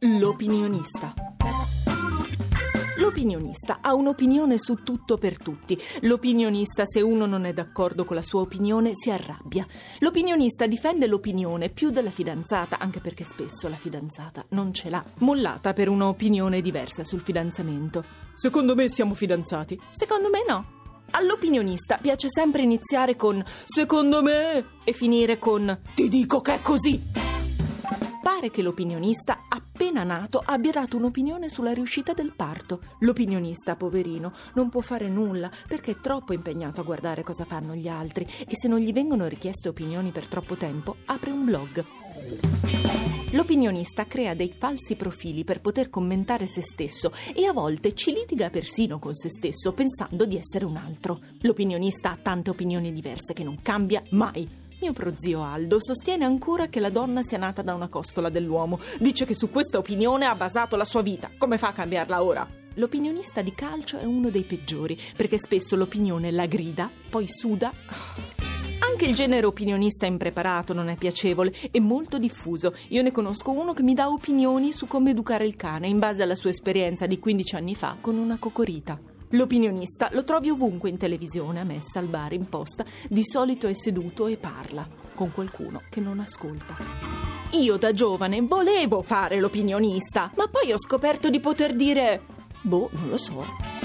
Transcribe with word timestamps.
L'opinionista. 0.00 1.14
L'opinionista 2.98 3.78
ha 3.80 3.94
un'opinione 3.94 4.58
su 4.58 4.82
tutto 4.82 5.16
per 5.18 5.38
tutti. 5.38 5.78
L'opinionista, 6.02 6.84
se 6.86 7.00
uno 7.00 7.26
non 7.26 7.44
è 7.44 7.52
d'accordo 7.52 8.04
con 8.04 8.16
la 8.16 8.22
sua 8.22 8.40
opinione, 8.40 8.92
si 8.94 9.10
arrabbia. 9.10 9.66
L'opinionista 10.00 10.66
difende 10.66 11.06
l'opinione 11.06 11.68
più 11.68 11.90
della 11.90 12.10
fidanzata, 12.10 12.78
anche 12.78 13.00
perché 13.00 13.24
spesso 13.24 13.68
la 13.68 13.76
fidanzata 13.76 14.44
non 14.50 14.72
ce 14.72 14.90
l'ha. 14.90 15.04
Mollata 15.18 15.72
per 15.72 15.88
un'opinione 15.88 16.60
diversa 16.60 17.04
sul 17.04 17.20
fidanzamento. 17.20 18.04
Secondo 18.34 18.74
me 18.74 18.88
siamo 18.88 19.14
fidanzati. 19.14 19.80
Secondo 19.92 20.28
me 20.30 20.44
no. 20.46 20.75
All'opinionista 21.16 21.96
piace 21.96 22.28
sempre 22.28 22.60
iniziare 22.60 23.16
con 23.16 23.42
secondo 23.64 24.22
me 24.22 24.66
e 24.84 24.92
finire 24.92 25.38
con 25.38 25.80
ti 25.94 26.08
dico 26.08 26.42
che 26.42 26.56
è 26.56 26.60
così. 26.60 27.00
Pare 28.22 28.50
che 28.50 28.60
l'opinionista 28.60 29.46
appena 29.48 30.04
nato 30.04 30.42
abbia 30.44 30.72
dato 30.72 30.98
un'opinione 30.98 31.48
sulla 31.48 31.72
riuscita 31.72 32.12
del 32.12 32.34
parto. 32.36 32.80
L'opinionista, 32.98 33.76
poverino, 33.76 34.30
non 34.56 34.68
può 34.68 34.82
fare 34.82 35.08
nulla 35.08 35.50
perché 35.66 35.92
è 35.92 36.00
troppo 36.00 36.34
impegnato 36.34 36.82
a 36.82 36.84
guardare 36.84 37.22
cosa 37.22 37.46
fanno 37.46 37.74
gli 37.74 37.88
altri 37.88 38.26
e 38.46 38.54
se 38.54 38.68
non 38.68 38.80
gli 38.80 38.92
vengono 38.92 39.26
richieste 39.26 39.70
opinioni 39.70 40.10
per 40.10 40.28
troppo 40.28 40.54
tempo, 40.56 40.96
apre 41.06 41.30
un 41.30 41.44
blog. 41.46 42.85
L'opinionista 43.36 44.06
crea 44.06 44.32
dei 44.32 44.50
falsi 44.56 44.96
profili 44.96 45.44
per 45.44 45.60
poter 45.60 45.90
commentare 45.90 46.46
se 46.46 46.62
stesso 46.62 47.12
e 47.34 47.44
a 47.44 47.52
volte 47.52 47.92
ci 47.92 48.10
litiga 48.10 48.48
persino 48.48 48.98
con 48.98 49.14
se 49.14 49.28
stesso 49.28 49.74
pensando 49.74 50.24
di 50.24 50.38
essere 50.38 50.64
un 50.64 50.76
altro. 50.76 51.20
L'opinionista 51.42 52.12
ha 52.12 52.18
tante 52.20 52.48
opinioni 52.48 52.94
diverse 52.94 53.34
che 53.34 53.44
non 53.44 53.60
cambia 53.60 54.02
mai. 54.12 54.48
Mio 54.80 54.94
prozio 54.94 55.42
Aldo 55.42 55.76
sostiene 55.78 56.24
ancora 56.24 56.68
che 56.68 56.80
la 56.80 56.88
donna 56.88 57.22
sia 57.22 57.36
nata 57.36 57.60
da 57.60 57.74
una 57.74 57.88
costola 57.88 58.30
dell'uomo. 58.30 58.78
Dice 59.00 59.26
che 59.26 59.34
su 59.34 59.50
questa 59.50 59.76
opinione 59.76 60.24
ha 60.24 60.34
basato 60.34 60.74
la 60.76 60.86
sua 60.86 61.02
vita. 61.02 61.30
Come 61.36 61.58
fa 61.58 61.68
a 61.68 61.72
cambiarla 61.74 62.22
ora? 62.22 62.48
L'opinionista 62.76 63.42
di 63.42 63.52
calcio 63.52 63.98
è 63.98 64.04
uno 64.04 64.30
dei 64.30 64.44
peggiori, 64.44 64.98
perché 65.14 65.36
spesso 65.36 65.76
l'opinione 65.76 66.30
la 66.30 66.46
grida, 66.46 66.90
poi 67.10 67.26
suda. 67.28 68.55
Anche 68.96 69.10
il 69.10 69.14
genere 69.14 69.44
opinionista 69.44 70.06
impreparato 70.06 70.72
non 70.72 70.88
è 70.88 70.96
piacevole 70.96 71.52
e 71.70 71.80
molto 71.80 72.16
diffuso. 72.16 72.72
Io 72.88 73.02
ne 73.02 73.10
conosco 73.10 73.50
uno 73.50 73.74
che 73.74 73.82
mi 73.82 73.92
dà 73.92 74.08
opinioni 74.08 74.72
su 74.72 74.86
come 74.86 75.10
educare 75.10 75.44
il 75.44 75.54
cane 75.54 75.86
in 75.86 75.98
base 75.98 76.22
alla 76.22 76.34
sua 76.34 76.48
esperienza 76.48 77.04
di 77.04 77.18
15 77.18 77.56
anni 77.56 77.74
fa 77.74 77.98
con 78.00 78.16
una 78.16 78.38
cocorita. 78.38 78.98
L'opinionista 79.32 80.08
lo 80.12 80.24
trovi 80.24 80.48
ovunque 80.48 80.88
in 80.88 80.96
televisione, 80.96 81.60
a 81.60 81.64
messa, 81.64 81.98
al 81.98 82.06
bar, 82.06 82.32
in 82.32 82.48
posta. 82.48 82.86
Di 83.06 83.22
solito 83.22 83.66
è 83.66 83.74
seduto 83.74 84.28
e 84.28 84.38
parla 84.38 84.88
con 85.14 85.30
qualcuno 85.30 85.82
che 85.90 86.00
non 86.00 86.18
ascolta. 86.18 86.78
Io 87.50 87.76
da 87.76 87.92
giovane 87.92 88.40
volevo 88.40 89.02
fare 89.02 89.38
l'opinionista, 89.40 90.30
ma 90.36 90.48
poi 90.48 90.72
ho 90.72 90.78
scoperto 90.78 91.28
di 91.28 91.40
poter 91.40 91.76
dire... 91.76 92.22
Boh, 92.62 92.88
non 92.92 93.10
lo 93.10 93.18
so. 93.18 93.75